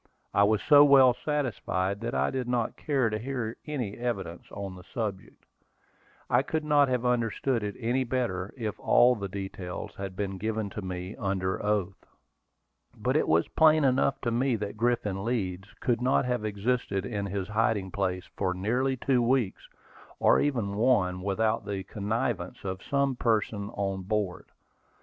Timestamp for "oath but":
11.63-13.15